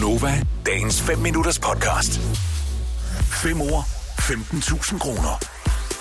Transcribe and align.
Gunova, 0.00 0.42
dagens 0.66 1.02
5 1.02 1.18
minutters 1.18 1.58
podcast. 1.58 2.20
5 3.42 3.60
år, 3.60 3.80
15.000 4.20 4.98
kroner. 4.98 5.44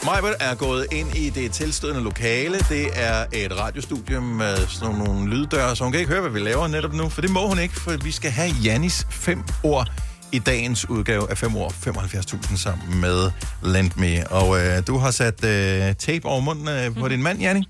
Majbert 0.06 0.36
er 0.40 0.56
gået 0.56 0.88
ind 0.92 1.16
i 1.16 1.30
det 1.30 1.52
tilstødende 1.52 2.04
lokale. 2.04 2.60
Det 2.60 2.90
er 2.94 3.26
et 3.34 3.60
radiostudie 3.60 4.22
med 4.22 4.68
sådan 4.68 4.96
nogle 4.96 5.30
lyddøre, 5.30 5.76
så 5.76 5.84
hun 5.84 5.92
kan 5.92 6.00
ikke 6.00 6.12
høre, 6.12 6.22
hvad 6.22 6.32
vi 6.32 6.40
laver 6.40 6.68
netop 6.68 6.94
nu. 6.94 7.10
For 7.10 7.22
det 7.22 7.30
må 7.30 7.48
hun 7.48 7.60
ikke, 7.60 7.82
for 7.82 8.04
vi 8.04 8.12
skal 8.12 8.32
have 8.32 8.50
Janis 8.64 9.08
fem 9.10 9.44
ord 9.64 9.92
i 10.32 10.40
dagens 10.40 10.90
udgave 10.90 11.30
af 11.30 11.38
5 11.38 11.56
år 11.56 11.70
75.000 11.70 12.58
sammen 12.58 13.02
med 13.02 13.32
Lend 13.64 13.92
Me. 13.96 14.28
Og 14.32 14.66
øh, 14.66 14.88
du 14.88 14.98
har 14.98 15.12
sat 15.12 15.44
øh, 15.46 15.96
tape 15.96 16.26
over 16.26 16.40
munden 16.40 16.68
øh, 16.68 16.96
på 16.96 17.08
din 17.08 17.24
mand, 17.24 17.40
Janni. 17.40 17.68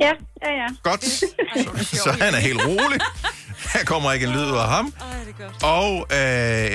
Ja, 0.00 0.12
ja, 0.42 0.50
ja. 0.50 0.66
Godt. 0.82 1.04
Så, 1.84 1.96
så 1.96 2.16
han 2.20 2.34
er 2.34 2.38
helt 2.38 2.60
rolig. 2.66 3.00
Her 3.74 3.84
kommer 3.84 4.12
ikke 4.12 4.26
en 4.26 4.32
lyd 4.32 4.44
ud 4.44 4.56
af 4.56 4.68
ham. 4.68 4.94
Og 5.62 6.06
øh, 6.12 6.18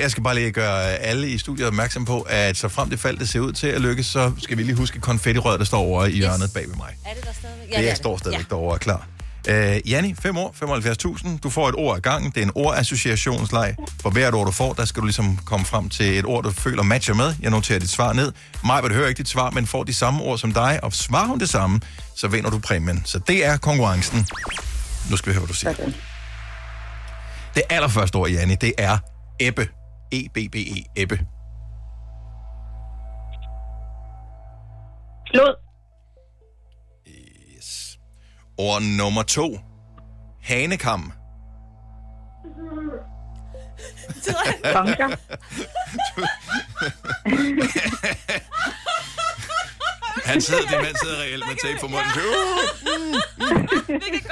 jeg 0.00 0.10
skal 0.10 0.22
bare 0.22 0.34
lige 0.34 0.50
gøre 0.50 0.82
alle 0.82 1.28
i 1.28 1.38
studiet 1.38 1.66
opmærksom 1.66 2.04
på, 2.04 2.20
at 2.20 2.56
så 2.56 2.68
frem 2.68 2.90
det 2.90 3.00
fald, 3.00 3.18
det 3.18 3.28
ser 3.28 3.40
ud 3.40 3.52
til 3.52 3.66
at 3.66 3.80
lykkes, 3.80 4.06
så 4.06 4.32
skal 4.38 4.58
vi 4.58 4.62
lige 4.62 4.76
huske 4.76 5.00
konfettirøret, 5.00 5.58
der 5.58 5.66
står 5.66 5.78
over 5.78 6.04
i 6.04 6.10
hjørnet 6.10 6.50
bag 6.54 6.68
ved 6.68 6.76
mig. 6.76 6.96
Er 7.06 7.14
det 7.14 7.24
der 7.24 7.32
stadigvæk? 7.32 7.76
Det, 7.76 7.84
det 7.90 7.96
står 7.96 8.16
stadigvæk 8.16 8.46
ja. 8.50 8.54
derovre 8.54 8.78
klar. 8.78 9.06
Uh, 9.48 9.90
Janni, 9.90 10.14
5 10.22 10.36
år, 10.36 10.54
75.000. 11.24 11.38
Du 11.38 11.50
får 11.50 11.68
et 11.68 11.74
ord 11.74 11.96
ad 11.96 12.00
gangen. 12.00 12.30
Det 12.30 12.40
er 12.40 12.44
en 12.44 12.52
ordassociationsleg. 12.54 13.74
For 14.02 14.10
hvert 14.10 14.34
ord, 14.34 14.46
du 14.46 14.52
får, 14.52 14.72
der 14.72 14.84
skal 14.84 15.00
du 15.00 15.06
ligesom 15.06 15.38
komme 15.44 15.66
frem 15.66 15.88
til 15.88 16.18
et 16.18 16.24
ord, 16.24 16.44
du 16.44 16.50
føler 16.50 16.82
matcher 16.82 17.14
med. 17.14 17.34
Jeg 17.40 17.50
noterer 17.50 17.78
dit 17.78 17.90
svar 17.90 18.12
ned. 18.12 18.32
Mig 18.64 18.82
vil 18.82 18.94
høre 18.94 19.08
ikke 19.08 19.18
dit 19.18 19.28
svar, 19.28 19.50
men 19.50 19.66
får 19.66 19.84
de 19.84 19.94
samme 19.94 20.22
ord 20.22 20.38
som 20.38 20.52
dig, 20.52 20.80
og 20.82 20.92
svarer 20.92 21.26
hun 21.26 21.40
det 21.40 21.48
samme, 21.48 21.80
så 22.16 22.28
vinder 22.28 22.50
du 22.50 22.58
præmien. 22.58 23.02
Så 23.04 23.18
det 23.18 23.46
er 23.46 23.56
konkurrencen. 23.56 24.26
Nu 25.10 25.16
skal 25.16 25.30
vi 25.30 25.34
høre, 25.34 25.40
hvad 25.40 25.48
du 25.48 25.54
siger. 25.54 25.74
Sådan. 25.74 25.94
Det 27.58 27.64
allerførste 27.70 28.16
ord, 28.16 28.28
Janni, 28.28 28.54
det 28.54 28.72
er 28.78 28.98
ebbe. 29.40 29.68
E-B-B-E, 30.12 30.84
ebbe. 30.96 31.16
Flod. 35.30 35.54
Yes. 37.56 37.98
Ord 38.58 38.82
nummer 38.82 39.22
to. 39.22 39.58
Hanekam. 40.42 41.12
Bunker. 44.74 45.16
Han 50.30 50.40
sidder, 50.40 50.64
din 50.72 50.80
mand 50.86 50.96
sidder 51.02 51.18
reelt 51.22 51.44
med 51.48 51.56
tape 51.64 51.78
på 51.84 51.88
munden. 51.92 52.10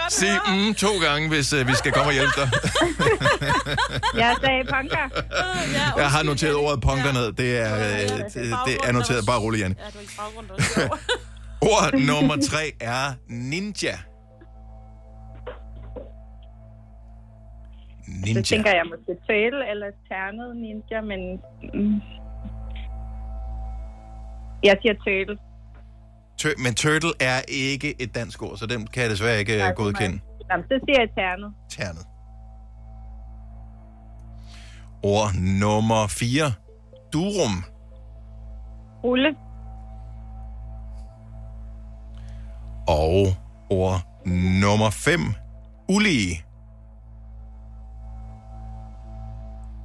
Sig 0.08 0.36
mm, 0.48 0.75
to 0.75 0.92
gange, 1.06 1.28
hvis 1.28 1.53
uh, 1.53 1.69
vi 1.69 1.75
skal 1.75 1.92
komme 1.92 2.08
og 2.11 2.16
hjælpe 2.19 2.36
dig. 2.41 2.48
Jeg 4.22 4.36
sagde 4.44 4.62
bunker. 4.75 5.06
Jeg 6.03 6.11
har 6.11 6.22
noteret 6.22 6.56
ordet 6.56 6.80
punker 6.80 7.12
ned. 7.12 7.33
Det 7.33 7.50
er, 7.58 7.75
øh, 7.77 8.08
det, 8.34 8.56
det 8.66 8.77
er 8.88 8.92
noteret. 8.92 9.27
Bare 9.27 9.41
rolig, 9.41 9.61
Jan. 9.61 9.75
Ja, 9.78 9.84
du 9.94 9.98
i 9.98 10.08
baggrund 10.19 10.50
også. 10.50 10.98
Ord 11.72 12.00
nummer 12.10 12.36
tre 12.50 12.64
er 12.81 13.05
ninja. 13.28 13.97
Så 18.05 18.12
Ninja. 18.25 18.42
tænker 18.42 18.70
jeg 18.70 18.84
måske 18.92 19.12
tale 19.31 19.70
eller 19.70 19.86
ternet 20.08 20.56
ninja, 20.56 21.00
men... 21.10 21.20
Mm. 21.75 22.00
Jeg 24.64 24.77
siger 24.83 24.94
tale. 25.08 25.38
Men 26.58 26.75
turtle 26.75 27.12
er 27.20 27.41
ikke 27.48 28.02
et 28.02 28.14
dansk 28.14 28.42
ord, 28.42 28.56
så 28.56 28.66
den 28.66 28.86
kan 28.86 29.02
jeg 29.02 29.11
desværre 29.11 29.39
ikke 29.39 29.56
Nej, 29.56 29.66
det 29.69 29.78
må 29.78 29.84
godkende. 29.84 30.20
Jamen, 30.50 30.64
så 30.64 30.80
siger 30.84 31.00
jeg 31.00 31.08
ternet. 31.16 31.53
Ternet. 31.70 32.06
Ord 35.03 35.34
nummer 35.34 36.06
4. 36.06 36.53
Durum. 37.12 37.64
Rulle. 39.05 39.36
Og 42.88 43.26
ord 43.70 44.00
nummer 44.60 44.91
5. 44.91 45.20
Ulige. 45.88 46.43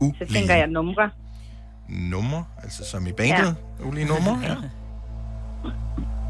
Så 0.01 0.33
tænker 0.33 0.55
jeg 0.55 0.67
numre. 0.67 1.09
Nummer, 1.89 2.43
altså 2.63 2.85
som 2.85 3.07
i 3.07 3.11
bandet. 3.11 3.55
Ja. 3.79 3.85
Ulige 3.85 4.05
numre, 4.05 4.39
ja. 4.43 4.55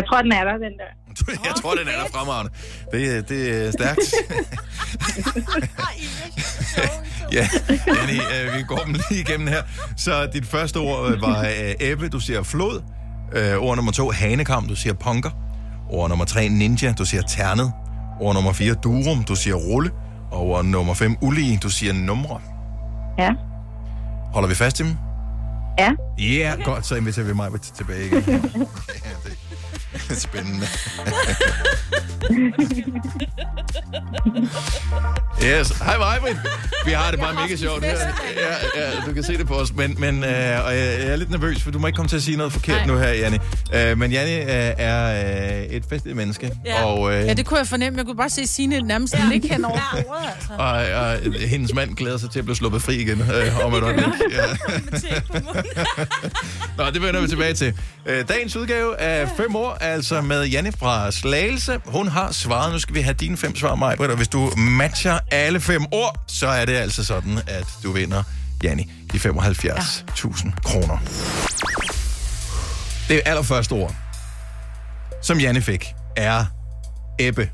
Jeg 0.00 0.08
tror, 0.08 0.22
den 0.22 0.32
er 0.32 0.44
der, 0.44 0.52
den 0.52 0.72
der. 0.80 0.90
Jeg 1.48 1.54
tror, 1.56 1.74
den 1.74 1.88
er 1.88 1.92
der 2.02 2.06
fremragende. 2.14 2.52
Det, 2.92 3.28
det 3.28 3.66
er 3.66 3.70
stærkt. 3.70 4.00
ja, 7.36 7.48
Janni, 7.86 8.18
øh, 8.18 8.58
vi 8.58 8.62
går 8.62 8.76
dem 8.76 8.92
lige 8.92 9.20
igennem 9.20 9.48
her. 9.48 9.62
Så 9.96 10.26
dit 10.32 10.46
første 10.46 10.76
ord 10.76 11.12
øh, 11.12 11.22
var 11.22 11.40
øh, 11.40 11.74
æbbe, 11.80 12.08
du 12.08 12.20
siger 12.20 12.42
flod. 12.42 12.82
Øh, 13.32 13.56
ord 13.56 13.76
nummer 13.76 13.92
to, 13.92 14.10
hanekam, 14.10 14.68
du 14.68 14.74
siger 14.74 14.94
punker. 14.94 15.30
Ord 15.90 16.08
nummer 16.08 16.24
tre, 16.24 16.48
ninja, 16.48 16.92
du 16.98 17.04
siger 17.04 17.22
ternet. 17.22 17.72
Ord 18.20 18.34
nummer 18.34 18.52
fire, 18.52 18.74
durum, 18.74 19.24
du 19.24 19.34
siger 19.34 19.54
rulle. 19.54 19.90
Og 20.30 20.40
ord 20.46 20.64
nummer 20.64 20.94
fem, 20.94 21.16
ulige, 21.20 21.58
du 21.62 21.70
siger 21.70 21.92
numre. 21.92 22.40
Ja. 23.18 23.30
Holder 24.32 24.48
vi 24.48 24.54
fast 24.54 24.80
i 24.80 24.82
dem? 24.82 24.96
Ja. 25.78 25.90
Ja, 26.20 26.26
yeah, 26.26 26.64
godt, 26.64 26.86
så 26.86 26.94
inviterer 26.94 27.26
vi 27.26 27.32
mig 27.34 27.50
tilbage 27.60 28.06
igen. 28.06 28.22
ja, 29.04 29.10
det 29.92 30.10
er 30.10 30.14
spændende. 30.14 30.66
yes, 35.44 35.68
hej 35.68 35.98
Majbrit. 35.98 36.36
Vi 36.84 36.90
har 36.90 37.10
det 37.10 37.20
bare 37.20 37.34
mega 37.34 37.56
sjovt 37.56 37.84
her. 37.84 37.90
Ja, 37.90 38.82
ja, 38.82 38.90
du 39.06 39.12
kan 39.12 39.22
se 39.22 39.38
det 39.38 39.46
på 39.46 39.54
os. 39.54 39.74
Men, 39.74 39.96
men 39.98 40.24
øh, 40.24 40.64
og 40.66 40.76
jeg, 40.76 41.06
er 41.06 41.16
lidt 41.16 41.30
nervøs, 41.30 41.62
for 41.62 41.70
du 41.70 41.78
må 41.78 41.86
ikke 41.86 41.96
komme 41.96 42.08
til 42.08 42.16
at 42.16 42.22
sige 42.22 42.36
noget 42.36 42.52
forkert 42.52 42.76
Nej. 42.76 42.86
nu 42.86 42.96
her, 42.96 43.08
Janni. 43.08 43.38
Øh, 43.74 43.98
men 43.98 44.12
Janni 44.12 44.34
øh, 44.34 44.46
er 44.78 45.26
øh, 45.58 45.62
et 45.62 45.84
festligt 45.90 46.16
menneske. 46.16 46.50
Ja. 46.64 46.84
Og, 46.84 47.14
øh, 47.14 47.26
Ja, 47.26 47.34
det 47.34 47.46
kunne 47.46 47.58
jeg 47.58 47.66
fornemme. 47.66 47.96
Jeg 47.96 48.06
kunne 48.06 48.16
bare 48.16 48.30
se 48.30 48.46
Signe 48.46 48.80
nærmest 48.80 49.14
ja. 49.14 49.28
ligge 49.32 49.48
hen 49.48 49.64
over 49.64 49.78
bordet, 50.06 50.30
altså. 50.34 50.52
og, 50.52 51.00
og 51.00 51.48
hendes 51.48 51.74
mand 51.74 51.96
glæder 51.96 52.16
sig 52.18 52.30
til 52.30 52.38
at 52.38 52.44
blive 52.44 52.56
sluppet 52.56 52.82
fri 52.82 52.96
igen 52.96 53.20
øh, 53.20 53.66
om 53.66 53.74
et 53.78 53.82
øjeblik. 53.82 54.06
Ja. 54.30 54.42
Nå, 56.78 56.90
det 56.90 57.02
vender 57.02 57.20
vi 57.20 57.28
tilbage 57.28 57.54
til. 57.54 57.74
Øh, 58.06 58.28
Dagens 58.28 58.56
udgave 58.56 59.00
af 59.00 59.28
fem 59.36 59.56
år, 59.56 59.72
altså 59.80 60.20
med 60.20 60.44
Janne 60.44 60.72
fra 60.72 61.10
Slagelse. 61.10 61.80
Hun 61.84 62.08
har 62.08 62.32
svaret. 62.32 62.72
Nu 62.72 62.78
skal 62.78 62.94
vi 62.94 63.00
have 63.00 63.14
dine 63.14 63.36
fem 63.36 63.56
svar, 63.56 63.74
Maj. 63.74 63.96
Og 63.98 64.16
hvis 64.16 64.28
du 64.28 64.50
matcher 64.56 65.18
alle 65.30 65.60
fem 65.60 65.84
ord, 65.92 66.20
så 66.26 66.46
er 66.46 66.64
det 66.64 66.72
altså 66.74 67.04
sådan, 67.04 67.38
at 67.46 67.66
du 67.82 67.92
vinder, 67.92 68.22
Janne, 68.62 68.84
de 69.12 69.18
75.000 69.18 70.50
kroner. 70.64 70.98
Det 73.08 73.22
allerførste 73.26 73.72
ord, 73.72 73.94
som 75.22 75.38
Janne 75.38 75.62
fik, 75.62 75.86
er 76.16 76.44
ebbe. 77.18 77.50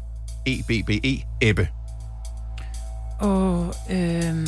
E-B-B-E, 0.46 1.22
ebbe. 1.40 1.68
Og, 3.20 3.74
øhm... 3.90 4.46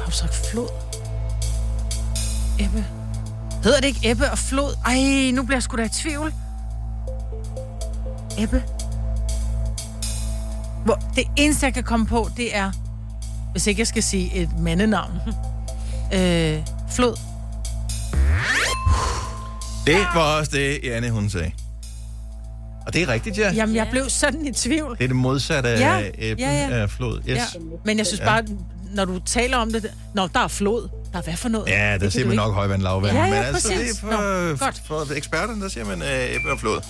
Har 0.00 0.06
du 0.06 0.10
sagt 0.10 0.46
flod? 0.50 0.91
Ebbe. 2.64 2.84
Hedder 3.64 3.80
det 3.80 3.86
ikke 3.86 4.10
ebbe 4.10 4.30
og 4.30 4.38
flod? 4.38 4.76
Ej, 4.86 5.30
nu 5.30 5.42
bliver 5.42 5.56
jeg 5.56 5.62
sgu 5.62 5.76
da 5.76 5.82
i 5.84 5.88
tvivl. 5.88 6.34
Ebbe. 8.38 8.62
Hvor, 10.84 11.00
det 11.16 11.24
eneste, 11.36 11.66
jeg 11.66 11.74
kan 11.74 11.82
komme 11.84 12.06
på, 12.06 12.28
det 12.36 12.56
er, 12.56 12.72
hvis 13.52 13.66
ikke 13.66 13.80
jeg 13.80 13.86
skal 13.86 14.02
sige 14.02 14.34
et 14.34 14.58
mandenavn. 14.58 15.12
øh, 16.14 16.58
flod. 16.90 17.16
Det 19.86 19.98
var 20.14 20.38
også 20.38 20.50
det, 20.54 20.80
Janne, 20.84 21.10
hun 21.10 21.30
sagde. 21.30 21.50
Og 22.86 22.94
det 22.94 23.02
er 23.02 23.08
rigtigt, 23.08 23.38
ja. 23.38 23.52
Jamen, 23.52 23.76
jeg 23.76 23.88
blev 23.90 24.08
sådan 24.10 24.46
i 24.46 24.52
tvivl. 24.52 24.96
Det 24.98 25.04
er 25.04 25.08
det 25.08 25.16
modsatte 25.16 25.68
af 25.68 25.80
Ja, 25.80 26.10
æblen 26.18 26.48
ja, 26.48 26.68
ja. 26.68 26.82
af 26.82 26.90
flod. 26.90 27.18
Yes. 27.28 27.36
Ja. 27.36 27.44
Men 27.84 27.98
jeg 27.98 28.06
synes 28.06 28.20
bare, 28.20 28.42
når 28.94 29.04
du 29.04 29.18
taler 29.18 29.56
om 29.56 29.72
det, 29.72 29.90
når 30.14 30.26
der 30.26 30.40
er 30.40 30.48
flod, 30.48 30.88
der 31.12 31.18
er 31.18 31.22
hvad 31.22 31.36
for 31.36 31.48
noget? 31.48 31.68
Ja, 31.68 31.92
der 31.92 31.98
Det 31.98 32.12
siger 32.12 32.26
man 32.26 32.36
du 32.36 32.42
nok 32.42 32.54
højvand, 32.54 32.82
lavvand. 32.82 33.16
Ja, 33.16 33.24
ja, 33.24 33.30
Men 33.30 33.42
altså, 33.42 33.68
det 33.68 33.90
er 33.90 33.94
for, 34.00 34.10
Nå, 34.10 34.56
godt. 34.56 34.82
for 34.86 35.14
eksperterne, 35.14 35.62
der 35.62 35.68
siger 35.68 35.84
man 35.84 36.02
øh, 36.02 36.34
æble 36.34 36.52
og 36.52 36.60
flod. 36.60 36.80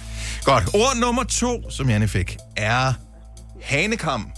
Godt. 0.45 0.65
Ord 0.75 0.97
nummer 0.97 1.25
to, 1.25 1.71
som 1.71 1.91
Janne 1.91 2.09
fik, 2.09 2.37
er 2.57 2.93
hanekam. 3.63 4.31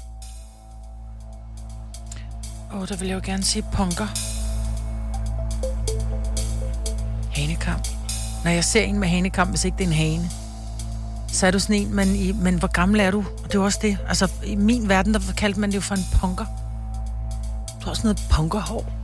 Åh, 2.73 2.81
oh, 2.81 2.89
der 2.89 2.97
vil 2.97 3.09
jeg 3.09 3.15
jo 3.15 3.21
gerne 3.25 3.45
sige 3.45 3.65
punker. 3.73 4.07
Hanekam. 7.33 7.81
Når 8.45 8.51
jeg 8.51 8.65
ser 8.65 8.83
en 8.83 8.99
med 8.99 9.09
hanekam, 9.09 9.49
hvis 9.49 9.65
ikke 9.65 9.79
det 9.79 9.85
er 9.85 9.89
en 9.89 9.95
hane, 9.95 10.31
så 11.29 11.47
er 11.47 11.51
du 11.51 11.59
sådan 11.59 11.77
en, 11.77 11.95
men, 11.95 12.17
i, 12.17 12.33
men 12.33 12.59
hvor 12.59 12.69
gammel 12.69 13.01
er 13.01 13.11
du? 13.11 13.25
Og 13.45 13.53
det 13.53 13.55
er 13.55 13.63
også 13.63 13.79
det. 13.83 13.99
Altså, 14.09 14.31
i 14.45 14.55
min 14.55 14.89
verden, 14.89 15.15
der 15.15 15.21
kaldte 15.37 15.61
man 15.61 15.71
det 15.71 15.77
jo 15.77 15.81
for 15.81 15.95
en 15.95 16.05
punker. 16.21 16.45
Du 17.81 17.87
har 17.87 17.95
sådan 17.95 18.09
noget 18.09 18.23
punkerhår. 18.31 19.04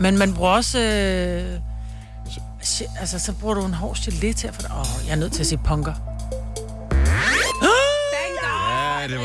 Men 0.00 0.18
man 0.18 0.34
bruger 0.34 0.50
også... 0.50 0.78
Øh, 0.78 1.60
altså, 3.00 3.18
så 3.18 3.32
bruger 3.32 3.54
du 3.54 3.64
en 3.66 3.74
hård 3.74 3.96
gelé 3.96 4.32
til 4.32 4.48
at 4.48 4.54
få 4.54 4.62
det. 4.62 4.70
Åh, 4.70 5.06
jeg 5.06 5.12
er 5.12 5.16
nødt 5.16 5.32
til 5.32 5.40
at 5.40 5.46
sige 5.46 5.60
punker. 5.64 5.94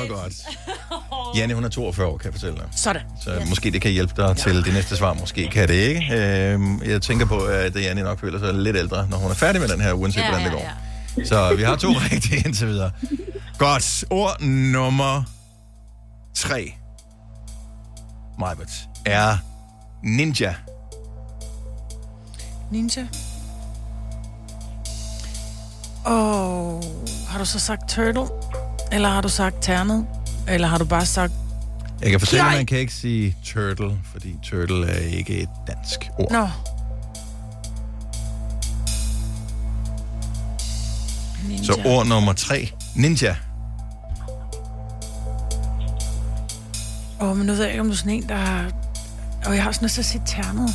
Godt. 0.10 0.34
Janne, 1.38 1.54
hun 1.54 1.64
er 1.64 1.70
42 1.70 2.08
år, 2.08 2.18
kan 2.18 2.26
jeg 2.26 2.34
fortælle 2.34 2.56
dig. 2.56 2.66
Sådan. 2.72 3.02
Så 3.22 3.36
yes. 3.42 3.50
måske 3.50 3.72
det 3.72 3.82
kan 3.82 3.92
hjælpe 3.92 4.14
dig 4.18 4.38
til 4.38 4.66
det 4.66 4.74
næste 4.74 4.98
svar. 4.98 5.14
Måske 5.14 5.48
kan 5.48 5.68
det 5.68 5.74
ikke. 5.74 6.16
Øhm, 6.16 6.84
jeg 6.84 7.02
tænker 7.02 7.26
på, 7.26 7.40
at 7.40 7.76
Janne 7.76 8.02
nok 8.02 8.20
føler 8.20 8.40
sig 8.40 8.54
lidt 8.54 8.78
ældre, 8.78 9.08
når 9.10 9.18
hun 9.18 9.32
er 9.32 9.36
færdig 9.36 9.62
med 9.62 9.70
den 9.70 9.82
her, 9.82 9.94
uanset 9.94 10.22
Ja, 10.22 10.30
hvordan 10.30 10.46
det 10.46 10.52
ja, 10.52 10.56
går. 10.58 10.70
ja. 11.18 11.26
Så 11.26 11.56
vi 11.56 11.64
har 11.64 11.76
to 11.76 11.88
rigtige 12.12 12.44
indtil 12.46 12.68
videre. 12.68 12.92
Godt. 13.58 14.06
Ord 14.10 14.42
nummer 14.42 15.24
tre. 16.36 16.74
Majbert 18.40 18.90
er 19.06 19.38
ninja. 20.04 20.56
Ninja. 22.72 23.08
Og 26.06 26.84
har 27.30 27.40
du 27.40 27.46
så 27.46 27.60
sagt 27.60 27.90
turtle? 27.90 28.28
Eller 28.92 29.10
har 29.10 29.22
du 29.22 29.30
sagt 29.30 29.56
ternet? 29.62 30.08
Eller 30.48 30.68
har 30.68 30.78
du 30.78 30.86
bare 30.86 31.06
sagt... 31.06 31.34
Jeg 32.02 32.12
kan 32.12 32.20
fortælle, 32.20 32.46
at 32.46 32.58
man 32.58 32.66
kan 32.66 32.78
ikke 32.78 32.94
sige 32.94 33.38
turtle, 33.46 34.00
fordi 34.04 34.36
turtle 34.44 34.88
er 34.88 35.00
ikke 35.00 35.38
et 35.38 35.50
dansk 35.68 36.10
ord. 36.18 36.32
Nå. 36.32 36.48
Ninja. 41.48 41.64
Så 41.64 41.82
ord 41.86 42.06
nummer 42.08 42.34
tre. 42.34 42.72
Ninja. 42.96 43.36
Åh, 47.22 47.30
oh, 47.30 47.38
men 47.38 47.46
nu 47.46 47.54
ved 47.54 47.62
jeg 47.62 47.72
ikke, 47.72 47.82
om 47.82 47.88
du 47.88 47.94
er 47.94 47.98
sådan 47.98 48.12
en, 48.12 48.30
der 48.30 48.36
har... 48.36 48.72
Og 49.46 49.56
jeg 49.56 49.64
har 49.64 49.72
sådan 49.72 49.86
lyst 49.86 49.94
til 49.94 50.02
at 50.02 50.06
sige 50.06 50.22
ternet. 50.26 50.70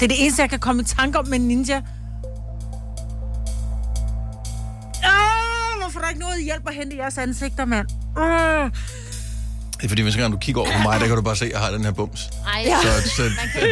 Det 0.00 0.04
er 0.04 0.08
det 0.08 0.22
eneste, 0.22 0.42
jeg 0.42 0.50
kan 0.50 0.58
komme 0.58 0.82
i 0.82 0.84
tanke 0.84 1.18
om 1.18 1.28
med 1.28 1.38
en 1.38 1.48
ninja. 1.48 1.76
Ah, 1.76 1.82
hvorfor 5.80 5.98
er 5.98 6.02
der 6.02 6.08
ikke 6.08 6.20
noget 6.20 6.44
hjælp 6.44 6.68
at 6.68 6.74
hente 6.74 6.96
i 6.96 6.98
jeres 6.98 7.18
ansigter, 7.18 7.64
mand? 7.64 7.86
Uh. 8.16 8.70
Det 9.76 9.84
er 9.84 9.88
fordi, 9.88 10.02
hvis 10.02 10.16
gang 10.16 10.32
du 10.32 10.38
kigger 10.38 10.60
over 10.60 10.70
på 10.72 10.78
mig, 10.82 11.00
der 11.00 11.06
kan 11.06 11.16
du 11.16 11.22
bare 11.22 11.36
se, 11.36 11.44
at 11.44 11.50
jeg 11.52 11.60
har 11.60 11.70
den 11.70 11.84
her 11.84 11.92
bums. 11.92 12.30
Ej, 12.46 12.62
Ja. 12.66 12.76
Så, 12.82 13.08
så 13.16 13.22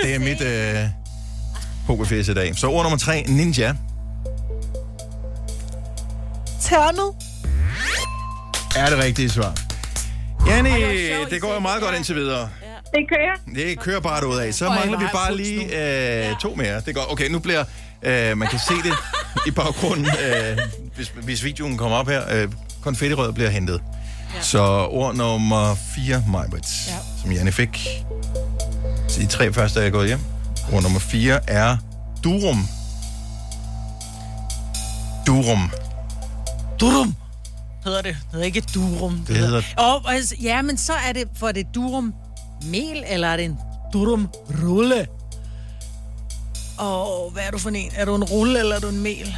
det 0.02 0.14
er 0.14 0.18
mit 0.18 0.40
øh, 0.40 0.88
pokerface 1.86 2.32
i 2.32 2.34
dag. 2.34 2.56
Så 2.56 2.66
ord 2.70 2.82
nummer 2.84 2.98
tre. 2.98 3.24
Ninja. 3.28 3.74
Ternet. 6.66 7.12
Er 8.76 8.90
det 8.90 8.98
rigtige 8.98 9.30
svar. 9.30 9.54
Janni, 10.46 10.70
Ej, 10.70 11.24
det 11.30 11.40
går 11.40 11.54
jo 11.54 11.60
meget 11.60 11.82
godt 11.82 11.96
indtil 11.96 12.14
videre. 12.14 12.48
Det 12.94 13.08
kører. 13.08 13.54
Det 13.54 13.80
kører 13.80 14.00
bare 14.00 14.26
ud 14.26 14.36
af. 14.36 14.54
Så 14.54 14.68
mangler 14.68 14.98
vi 14.98 15.04
jeg 15.04 15.10
bare 15.12 15.36
lige 15.36 16.28
øh, 16.30 16.36
to 16.40 16.54
mere. 16.54 16.80
Det 16.80 16.94
godt. 16.94 17.12
Okay, 17.12 17.28
nu 17.28 17.38
bliver... 17.38 17.64
Øh, 18.02 18.38
man 18.38 18.48
kan 18.48 18.58
se 18.58 18.74
det 18.74 18.92
i 19.46 19.50
baggrunden, 19.50 20.06
øh, 20.06 20.58
hvis, 20.96 21.12
hvis 21.22 21.44
videoen 21.44 21.76
kommer 21.78 21.96
op 21.96 22.08
her. 22.08 22.22
Øh, 22.34 22.48
konfettirød 22.82 23.32
bliver 23.32 23.50
hentet. 23.50 23.80
Ja. 24.34 24.42
Så 24.42 24.62
ord 24.90 25.14
nummer 25.14 25.74
4, 25.94 26.24
Majbrits, 26.28 26.86
ja. 26.88 26.92
Ja. 26.92 26.98
som 27.22 27.32
Janne 27.32 27.52
fik. 27.52 27.88
Så 29.08 29.20
de 29.20 29.26
tre 29.26 29.52
første 29.52 29.80
er 29.80 29.90
gået 29.90 30.06
hjem. 30.06 30.20
Ord 30.72 30.82
nummer 30.82 31.00
4 31.00 31.40
er 31.50 31.76
durum. 32.24 32.68
Durum. 35.26 35.70
Durum. 36.80 37.14
Hedder 37.84 38.02
det. 38.02 38.16
Det 38.22 38.26
hedder 38.32 38.44
ikke 38.46 38.62
durum. 38.74 39.24
Det 39.28 39.36
hedder- 39.36 39.62
Og, 39.76 40.12
altså, 40.14 40.34
ja, 40.42 40.62
men 40.62 40.78
så 40.78 40.92
er 41.08 41.12
det, 41.12 41.24
for 41.36 41.52
det 41.52 41.66
durum 41.74 42.14
mel, 42.64 43.04
eller 43.06 43.28
er 43.28 43.36
det 43.36 43.44
en 43.44 43.58
durum 43.92 44.28
rulle? 44.64 45.06
Og 46.78 47.30
hvad 47.32 47.42
er 47.42 47.50
du 47.50 47.58
for 47.58 47.70
en? 47.70 47.90
Er 47.96 48.04
du 48.04 48.14
en 48.14 48.24
rulle, 48.24 48.58
eller 48.58 48.76
er 48.76 48.80
du 48.80 48.88
en 48.88 49.02
mel? 49.02 49.36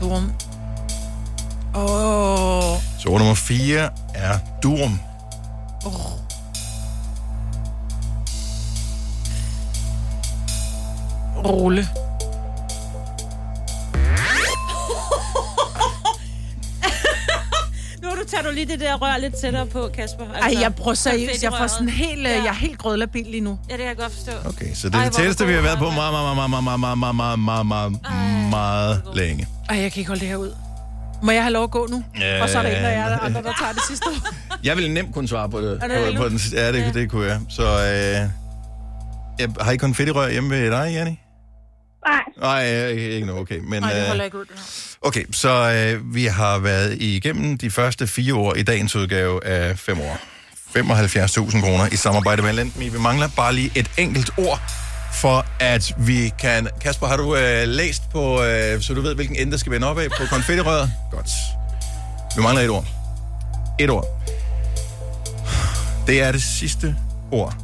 Durum. 0.00 0.32
Åh. 1.74 2.76
Så 2.98 3.08
ord 3.08 3.18
nummer 3.18 3.34
4 3.34 3.90
er 4.14 4.38
durum. 4.62 5.00
Oh. 5.84 6.11
Rulle. 11.44 11.88
Nu 18.02 18.08
du 18.08 18.24
tager 18.28 18.42
du 18.42 18.50
lige 18.54 18.66
det 18.66 18.80
der 18.80 18.94
rør 18.96 19.16
lidt 19.16 19.34
tættere 19.40 19.66
på, 19.66 19.88
Kasper. 19.94 20.24
Altså, 20.34 20.50
Ej, 20.58 20.62
jeg 20.62 20.74
prøver 20.74 20.94
seriøst. 20.94 21.42
Jeg 21.42 21.52
får 21.58 21.66
sådan 21.66 21.88
helt, 21.88 22.22
ja. 22.22 22.28
Ja. 22.28 22.36
jeg 22.36 22.46
er 22.46 22.52
helt 22.52 22.78
grødlabil 22.78 23.26
lige 23.26 23.40
nu. 23.40 23.58
Ja, 23.68 23.72
det 23.72 23.78
kan 23.80 23.88
jeg 23.88 23.96
godt 23.96 24.12
forstå. 24.12 24.32
Okay, 24.44 24.74
så 24.74 24.88
det 24.88 24.94
er 24.94 24.98
Ej, 24.98 25.04
det 25.04 25.14
er 25.14 25.18
tætteste, 25.18 25.46
vi 25.46 25.52
har 25.52 25.60
været 25.62 25.78
på 25.78 25.90
meget, 25.90 26.12
meget, 26.12 26.36
meget, 26.36 26.50
meget, 26.50 26.78
meget, 26.80 26.98
meget, 26.98 27.16
meget, 27.16 27.38
meget, 27.38 27.66
meget, 27.68 28.50
meget 28.50 29.02
længe. 29.14 29.46
Ej, 29.68 29.76
jeg 29.76 29.92
kan 29.92 30.00
ikke 30.00 30.08
holde 30.08 30.20
det 30.20 30.28
her 30.28 30.36
ud. 30.36 30.54
Må 31.22 31.30
jeg 31.32 31.42
have 31.42 31.52
lov 31.52 31.64
at 31.64 31.70
gå 31.70 31.86
nu? 31.90 32.04
Ja. 32.20 32.42
Og 32.42 32.48
så 32.48 32.58
er 32.58 32.62
der 32.62 32.70
en 32.70 32.84
af 32.84 32.96
jer, 32.96 33.08
der 33.08 33.18
andre, 33.18 33.42
der 33.42 33.52
tager 33.60 33.72
det 33.72 33.82
sidste 33.88 34.06
ord. 34.06 34.34
Jeg 34.64 34.76
ville 34.76 34.94
nemt 34.94 35.14
kunne 35.14 35.28
svare 35.28 35.48
på 35.48 35.60
det. 35.60 35.78
Er 35.82 35.88
det 35.88 35.96
på, 35.98 36.04
det 36.10 36.16
på 36.16 36.28
den, 36.28 36.40
ja, 36.52 36.72
det, 36.72 36.78
ja. 36.78 36.90
det 36.90 37.10
kunne 37.10 37.26
jeg. 37.26 37.40
Så 37.48 37.62
øh, 37.62 38.28
jeg, 39.38 39.48
har 39.60 39.72
I 39.72 39.76
konfettirør 39.76 40.30
hjemme 40.30 40.50
ved 40.50 40.70
dig, 40.70 40.90
Janni? 40.92 41.18
Nej, 42.06 42.22
Nej, 42.40 42.72
øh, 42.74 42.90
ikke 43.14 43.26
nu, 43.26 43.38
okay. 43.38 43.58
Men, 43.58 43.82
Nej, 43.82 43.92
det 43.92 44.06
holder 44.06 44.22
øh, 44.22 44.24
ikke 44.24 44.38
ud. 44.38 44.44
det 44.44 44.54
her. 44.56 45.08
okay, 45.08 45.24
så 45.32 45.48
øh, 45.94 46.14
vi 46.14 46.24
har 46.24 46.58
været 46.58 46.96
igennem 47.02 47.58
de 47.58 47.70
første 47.70 48.06
fire 48.06 48.34
år 48.34 48.54
i 48.54 48.62
dagens 48.62 48.96
udgave 48.96 49.46
af 49.46 49.78
fem 49.78 50.00
år. 50.00 50.18
75.000 50.76 51.60
kroner 51.60 51.86
i 51.92 51.96
samarbejde 51.96 52.42
med 52.42 52.52
Lendme. 52.52 52.84
Vi 52.92 52.98
mangler 52.98 53.28
bare 53.36 53.54
lige 53.54 53.70
et 53.74 53.90
enkelt 53.98 54.30
ord, 54.38 54.60
for 55.12 55.46
at 55.60 55.94
vi 55.98 56.32
kan... 56.40 56.68
Kasper, 56.80 57.06
har 57.06 57.16
du 57.16 57.36
øh, 57.36 57.68
læst 57.68 58.02
på, 58.12 58.42
øh, 58.44 58.80
så 58.82 58.94
du 58.94 59.00
ved, 59.00 59.14
hvilken 59.14 59.36
ende 59.36 59.52
der 59.52 59.58
skal 59.58 59.72
vende 59.72 59.86
op 59.86 59.98
af 59.98 60.10
på 60.10 60.26
konfettirøret? 60.30 60.92
Godt. 61.10 61.30
Vi 62.36 62.42
mangler 62.42 62.62
et 62.62 62.70
ord. 62.70 62.84
Et 63.80 63.90
ord. 63.90 64.06
Det 66.06 66.22
er 66.22 66.32
det 66.32 66.42
sidste 66.42 66.96
ord. 67.30 67.54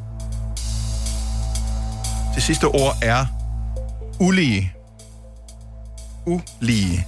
Det 2.34 2.42
sidste 2.42 2.64
ord 2.64 2.96
er 3.02 3.26
ulige. 4.20 4.72
Ulige. 6.26 7.06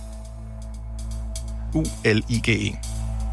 U-L-I-G-E. 1.74 2.76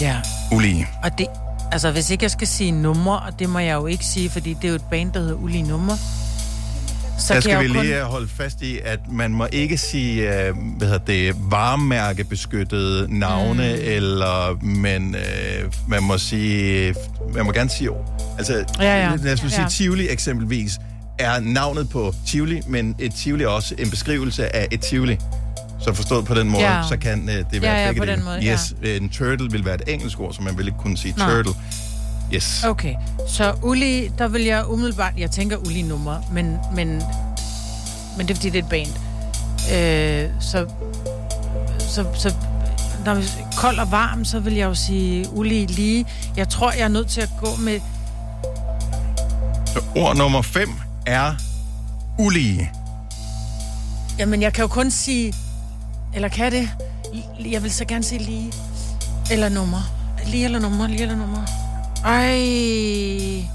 Ja, 0.01 0.15
Ulige. 0.51 0.87
og 1.03 1.17
det... 1.17 1.27
Altså, 1.71 1.91
hvis 1.91 2.09
ikke 2.09 2.23
jeg 2.23 2.31
skal 2.31 2.47
sige 2.47 2.71
numre, 2.71 3.19
og 3.19 3.39
det 3.39 3.49
må 3.49 3.59
jeg 3.59 3.73
jo 3.75 3.85
ikke 3.85 4.05
sige, 4.05 4.29
fordi 4.29 4.53
det 4.53 4.63
er 4.63 4.69
jo 4.69 4.75
et 4.75 4.83
band, 4.91 5.11
der 5.13 5.19
hedder 5.19 5.35
Ulige 5.35 5.63
Numre. 5.63 5.97
Så 7.19 7.33
Der 7.33 7.39
skal 7.39 7.59
vi 7.59 7.65
jo 7.67 7.73
kun... 7.73 7.85
lige 7.85 8.01
holde 8.03 8.27
fast 8.27 8.61
i, 8.61 8.79
at 8.85 8.99
man 9.11 9.31
må 9.31 9.47
ikke 9.51 9.77
sige, 9.77 10.45
øh, 10.47 10.55
hvad 10.77 10.87
hedder 10.87 11.05
det, 11.05 11.35
varemærkebeskyttede 11.51 13.19
navne, 13.19 13.63
mm. 13.75 13.81
eller, 13.83 14.63
men 14.65 15.15
øh, 15.15 15.71
man 15.87 16.03
må 16.03 16.17
sige, 16.17 16.95
man 17.33 17.45
må 17.45 17.51
gerne 17.51 17.69
sige, 17.69 17.89
altså, 18.37 18.65
Ja, 18.79 19.09
ja. 19.09 19.15
lad 19.15 19.33
os 19.33 19.43
nu 19.43 19.49
sige, 19.49 19.61
Ja. 19.61 19.67
Tivoli 19.69 20.09
eksempelvis, 20.09 20.79
er 21.19 21.39
navnet 21.39 21.89
på 21.89 22.13
Tivoli, 22.25 22.61
men 22.67 22.95
et 22.99 23.13
Tivoli 23.13 23.43
er 23.43 23.47
også 23.47 23.75
en 23.79 23.89
beskrivelse 23.89 24.55
af 24.55 24.67
et 24.71 24.81
Tivoli. 24.81 25.17
Så 25.81 25.93
forstået 25.93 26.25
på 26.25 26.33
den 26.33 26.49
måde, 26.49 26.63
Ja. 26.63 26.81
så 26.89 26.97
kan 26.97 27.29
øh, 27.29 27.35
det 27.51 27.61
være 27.61 27.71
Ja, 27.73 27.81
ja, 27.81 27.87
begge 27.87 28.01
på 28.01 28.05
den 28.05 28.23
måde, 28.23 28.35
ja. 28.39 28.53
yes, 28.53 28.75
en 28.83 29.09
turtle 29.09 29.51
vil 29.51 29.65
være 29.65 29.75
et 29.75 29.81
engelsk 29.87 30.19
ord, 30.19 30.33
så 30.33 30.41
man 30.41 30.57
vil 30.57 30.67
ikke 30.67 30.79
kunne 30.79 30.97
sige 30.97 31.13
Nå. 31.17 31.23
turtle. 31.25 31.53
Yes. 32.33 32.63
Okay, 32.63 32.93
så 33.27 33.53
Uli, 33.63 34.11
der 34.17 34.27
vil 34.27 34.43
jeg 34.43 34.67
umiddelbart... 34.67 35.13
Jeg 35.17 35.31
tænker 35.31 35.57
Uli 35.57 35.81
nummer, 35.81 36.15
men, 36.31 36.57
men, 36.75 36.87
men 38.17 38.27
det 38.27 38.29
er 38.31 38.35
fordi, 38.35 38.49
det 38.49 38.59
er 38.59 38.63
et 38.63 38.69
band. 38.69 38.87
Øh, 39.73 40.29
så, 40.41 40.65
så, 41.79 42.05
så 42.13 42.33
når 43.05 43.15
vi 43.15 43.25
kold 43.57 43.79
og 43.79 43.91
varm, 43.91 44.25
så 44.25 44.39
vil 44.39 44.53
jeg 44.55 44.65
jo 44.65 44.73
sige 44.75 45.25
Uli 45.33 45.65
lige. 45.65 46.05
Jeg 46.37 46.49
tror, 46.49 46.71
jeg 46.71 46.81
er 46.81 46.87
nødt 46.87 47.07
til 47.07 47.21
at 47.21 47.29
gå 47.39 47.47
med... 47.59 47.79
Så 49.65 49.79
ord 49.95 50.17
nummer 50.17 50.41
5 50.41 50.69
er 51.07 51.33
ulige. 52.19 52.71
Jamen, 54.19 54.41
jeg 54.41 54.53
kan 54.53 54.61
jo 54.61 54.67
kun 54.67 54.91
sige... 54.91 55.33
Eller 56.15 56.27
kan 56.27 56.51
det? 56.51 56.69
Jeg 57.45 57.63
vil 57.63 57.71
så 57.71 57.85
gerne 57.85 58.03
sige 58.03 58.23
lige. 58.23 58.51
Eller 59.31 59.49
nummer. 59.49 59.81
Lige 60.25 60.45
eller 60.45 60.59
nummer, 60.59 60.87
lige 60.87 61.01
eller 61.01 61.15
nummer. 61.15 61.45
Ej... 62.05 63.47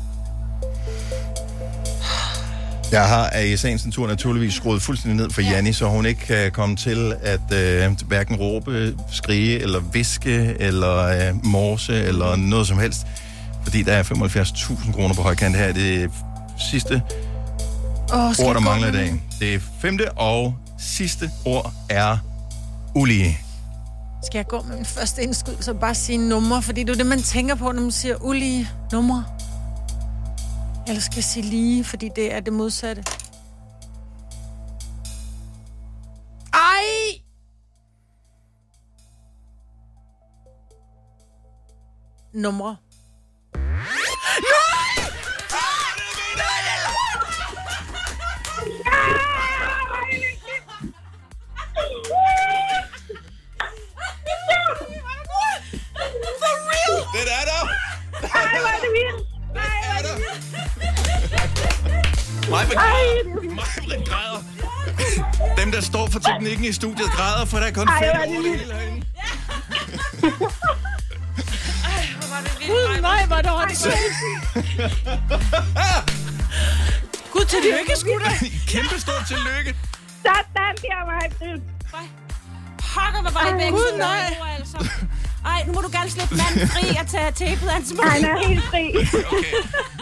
Jeg 2.93 3.09
har 3.09 3.39
i 3.39 3.57
sagens 3.57 3.85
natur 3.85 4.07
naturligvis 4.07 4.55
skruet 4.55 4.83
fuldstændig 4.83 5.23
ned 5.23 5.31
for 5.31 5.41
ja. 5.41 5.51
Janni, 5.51 5.73
så 5.73 5.87
hun 5.87 6.07
ikke 6.07 6.21
kan 6.21 6.51
komme 6.51 6.77
til 6.77 7.15
at 7.23 7.53
øh, 7.53 7.91
hverken 8.07 8.37
råbe, 8.37 8.95
skrige, 9.11 9.59
eller 9.59 9.81
viske, 9.81 10.57
eller 10.61 10.99
øh, 10.99 11.45
morse, 11.47 12.03
eller 12.05 12.37
noget 12.37 12.67
som 12.67 12.79
helst. 12.79 13.07
Fordi 13.63 13.83
der 13.83 13.93
er 13.93 14.03
75.000 14.03 14.93
kroner 14.93 15.15
på 15.15 15.23
højkant 15.23 15.57
her. 15.57 15.73
Det 15.73 16.11
sidste 16.71 17.03
Skal 18.13 18.47
ord, 18.47 18.55
der 18.55 18.61
mangler 18.61 18.89
i 18.89 18.93
dag. 18.93 19.23
Det 19.41 19.55
er 19.55 19.61
femte 19.81 20.13
og 20.13 20.55
sidste 20.79 21.31
ord 21.45 21.73
er 21.91 22.19
ulige. 22.95 23.39
Skal 24.25 24.39
jeg 24.39 24.47
gå 24.47 24.63
med 24.63 24.77
min 24.77 24.85
første 24.85 25.23
indskud, 25.23 25.57
så 25.61 25.75
bare 25.75 25.95
sige 25.95 26.19
nummer? 26.29 26.61
Fordi 26.61 26.83
det 26.83 26.91
er 26.93 26.95
det, 26.97 27.07
man 27.07 27.23
tænker 27.23 27.55
på, 27.55 27.73
når 27.73 27.83
man 27.83 27.91
siger 27.91 28.17
ulige 28.21 28.69
numre. 28.93 29.25
Eller 30.89 31.01
skal 31.01 31.17
jeg 31.17 31.25
sige 31.25 31.47
lige, 31.47 31.85
fordi 31.85 32.11
det 32.17 32.35
er 32.35 32.41
det 32.41 32.53
modsatte. 32.53 33.05
Ej! 36.53 37.21
Numre. 42.35 42.77
Mig 62.53 62.69
Mig 63.59 64.05
græder. 64.07 64.41
Dem, 65.59 65.73
der 65.73 65.81
står 65.81 66.07
for 66.07 66.19
teknikken 66.19 66.65
i 66.65 66.73
studiet, 66.73 67.11
græder, 67.11 67.45
for 67.45 67.59
der 67.59 67.67
er 67.67 67.71
kun 67.71 67.89
Ej, 67.89 67.99
fem 67.99 68.11
hvor 68.17 68.25
det 68.25 68.37
over 68.37 68.43
det 68.43 68.59
hele 68.61 68.75
herinde. 68.75 69.07
Gud, 72.67 73.01
nej, 73.01 73.27
hvor 73.27 73.37
er 73.37 73.43
det 73.43 73.53
åndssvagt. 73.53 73.97
Gud, 77.33 77.45
tillykke, 77.45 77.93
da. 78.25 78.31
Kæmpe 78.69 79.01
stort 79.01 79.25
tillykke. 79.29 79.77
Sådan 80.23 80.45
der, 80.55 80.71
mig. 81.07 81.31
Pokker, 82.79 83.23
hvad 83.23 83.33
var 83.33 83.43
det 83.51 83.57
væk? 83.59 83.71
Gud, 83.71 83.99
nej. 83.99 84.35
Altså. 84.59 84.79
Ej, 85.47 85.65
nu 85.67 85.73
må 85.73 85.81
du 85.81 85.89
gerne 85.93 86.11
slippe 86.11 86.35
manden 86.37 86.69
fri 86.69 86.97
og 87.01 87.07
tage 87.11 87.33
tapet 87.33 87.67
af 87.69 87.75
hans 87.75 87.93
mund. 87.97 88.09
Han 88.09 88.25
er 88.25 88.49
helt 88.49 88.65
fri. 88.65 88.91
Okay. 89.33 89.57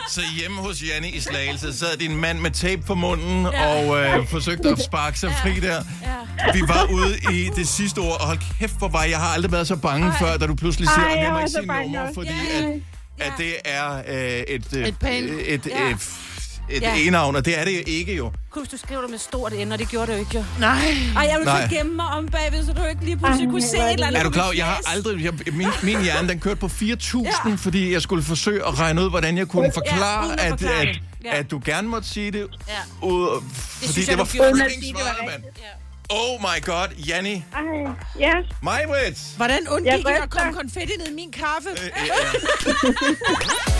Så 0.09 0.21
hjemme 0.41 0.57
hos 0.61 0.83
Janne 0.83 1.09
i 1.11 1.21
Slagelse 1.21 1.79
sad 1.79 1.97
din 1.97 2.17
mand 2.17 2.39
med 2.39 2.51
tape 2.51 2.83
på 2.83 2.95
munden 2.95 3.47
Ja. 3.53 3.75
og 3.75 3.99
øh, 4.21 4.29
forsøgte 4.29 4.69
at 4.69 4.83
sparke 4.83 5.19
sig 5.19 5.33
fri 5.43 5.61
der. 5.61 5.75
Ja. 6.03 6.53
Vi 6.55 6.61
var 6.69 6.87
ude 6.93 7.19
i 7.33 7.51
det 7.57 7.69
sidste 7.69 7.99
ord, 7.99 8.21
og 8.21 8.27
hold 8.27 8.39
kæft, 8.59 8.79
hvor 8.79 8.89
var 8.89 9.05
jeg. 9.05 9.19
Har 9.19 9.29
aldrig 9.29 9.53
været 9.53 9.67
så 9.69 9.77
bange 9.77 10.07
Ej. 10.07 10.19
før, 10.19 10.37
da 10.37 10.47
du 10.47 10.55
pludselig 10.55 10.89
siger, 10.89 11.07
Ej, 11.07 11.15
at 11.17 11.25
jeg 11.25 11.33
må 11.33 11.39
ikke 11.39 11.51
sige 11.51 11.67
nummer, 11.67 12.15
fordi 12.15 12.29
Ja. 12.61 12.67
at, 12.69 13.27
at 13.27 13.33
det 13.39 13.55
er 13.65 13.97
øh, 14.09 14.43
et, 14.49 14.67
øh, 14.77 14.89
Et 14.89 14.95
pænt- 15.05 15.09
et, 15.09 15.67
et, 15.67 15.67
Ja. 15.67 15.95
Et, 16.71 16.83
Ja. 16.83 16.95
e-navn, 16.97 17.37
og 17.37 17.45
det 17.45 17.59
er 17.61 17.65
det 17.65 17.77
jo 17.77 17.83
ikke 17.87 18.15
jo. 18.15 18.33
Kunne 18.51 18.67
du 18.67 18.77
skrive 18.77 19.03
det 19.03 19.11
med 19.11 19.19
stort 19.19 19.53
N, 19.69 19.73
og 19.73 19.79
det 19.79 19.89
gjorde 19.89 20.07
det 20.07 20.13
jo 20.13 20.19
ikke, 20.21 20.37
jo. 20.39 20.45
Nej. 20.59 20.97
Ej, 21.17 21.23
jeg 21.31 21.39
vil 21.39 21.45
Nej. 21.47 21.69
så 21.69 21.75
gemme 21.77 21.97
mig 21.97 22.07
om 22.07 22.27
bagved, 22.29 22.67
så 22.67 22.73
du 22.73 22.85
ikke 22.85 23.05
lige 23.05 23.17
pludselig 23.19 23.47
Ej, 23.47 23.51
kunne 23.51 23.63
se 23.63 23.77
et 23.77 23.93
eller 23.93 24.07
andet 24.07 24.21
Er 24.21 24.25
du 24.25 24.31
på 24.31 24.35
klar? 24.35 24.53
Jeg 24.57 24.67
har 24.67 24.81
aldrig... 24.87 25.25
Jeg, 25.25 25.33
min, 25.53 25.69
min 25.83 26.03
hjerne, 26.03 26.29
den 26.29 26.41
kørte 26.41 26.57
på 26.57 26.67
4.000, 26.67 27.49
Ja. 27.49 27.55
fordi 27.57 27.93
jeg 27.93 28.03
skulle 28.03 28.23
forsøge 28.25 28.67
at 28.67 28.79
regne 28.79 29.05
ud, 29.05 29.11
hvordan 29.11 29.39
jeg 29.39 29.49
kunne 29.49 29.73
forklare, 29.75 30.27
uden 30.27 30.39
at 30.39 30.45
at, 30.45 30.49
forklare 30.51 30.81
at. 30.81 31.01
Ja. 31.25 31.39
at 31.39 31.51
du 31.51 31.61
gerne 31.65 31.89
måtte 31.89 32.09
sige 32.09 32.31
det, 32.31 32.47
Ja. 32.69 33.07
ud, 33.07 33.43
fordi 33.53 33.93
synes 33.93 34.07
det, 34.07 34.09
jeg, 34.09 34.19
var 34.19 34.25
fucking 34.25 34.45
det 34.57 34.95
var 34.95 35.01
svaret, 35.01 35.17
mand. 35.31 35.43
Ja. 35.59 35.63
Oh 36.13 36.41
my 36.41 36.65
god, 36.65 36.87
Janni. 37.09 37.45
Ej, 37.55 37.61
ja. 38.19 38.33
Majbrit. 38.63 39.19
Hvordan 39.37 39.69
undgik 39.69 39.93
Jeg 39.93 40.03
jeg 40.07 40.23
at 40.23 40.31
komme 40.31 40.53
konfetti 40.53 40.93
ned 40.99 41.07
i 41.07 41.15
min 41.15 41.33
kaffe? 41.33 41.69